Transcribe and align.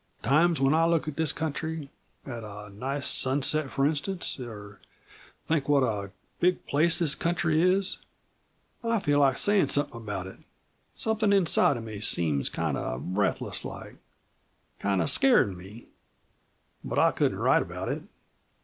Times 0.23 0.59
when 0.59 0.73
I 0.73 0.87
look 0.87 1.07
at 1.07 1.15
this 1.15 1.31
country 1.31 1.91
at 2.25 2.43
a 2.43 2.71
nice 2.71 3.07
sunset, 3.07 3.69
for 3.69 3.85
instance, 3.85 4.39
or 4.39 4.79
think 5.45 5.69
what 5.69 5.83
a 5.83 6.09
big 6.39 6.65
place 6.65 6.97
this 6.97 7.13
country 7.13 7.61
is 7.61 7.99
I 8.83 8.97
feel 8.97 9.19
like 9.19 9.37
sayin' 9.37 9.67
somethin' 9.67 9.97
about 9.97 10.25
it; 10.25 10.39
somethin' 10.95 11.31
inside 11.31 11.77
of 11.77 11.83
me 11.83 11.99
seems 11.99 12.49
kind 12.49 12.77
of 12.77 13.13
breathless 13.13 13.63
like 13.63 13.97
kind 14.79 15.03
of 15.03 15.09
scarin' 15.11 15.55
me. 15.55 15.85
But 16.83 16.97
I 16.97 17.11
couldn't 17.11 17.37
write 17.37 17.61
about 17.61 17.87
it." 17.89 18.01